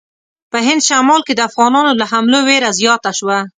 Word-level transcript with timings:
په 0.51 0.57
هند 0.67 0.81
شمال 0.87 1.21
کې 1.27 1.33
د 1.35 1.41
افغانانو 1.49 1.91
له 1.99 2.05
حملو 2.11 2.39
وېره 2.47 2.69
زیاته 2.79 3.11
شوه. 3.19 3.39